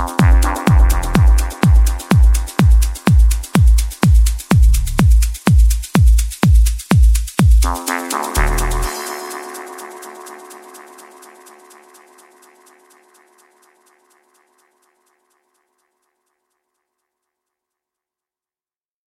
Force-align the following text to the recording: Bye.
Bye. 0.00 0.39